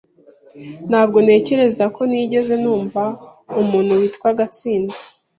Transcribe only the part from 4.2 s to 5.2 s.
Gatsinzi.